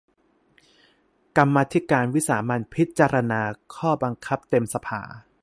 [1.37, 3.41] กรรมาธิการวิสามัญพิจารณา
[3.75, 5.01] ข้อบังคับเต็มสภา